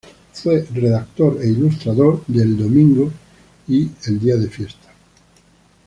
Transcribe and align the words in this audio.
Fue 0.33 0.65
redactor 0.73 1.37
e 1.43 1.47
ilustrador 1.49 2.23
de 2.25 2.41
"El 2.41 2.57
Domingo" 2.57 3.11
y 3.67 3.87
"El 4.07 4.19
Día 4.19 4.35
de 4.35 4.49
Fiesta. 4.49 4.91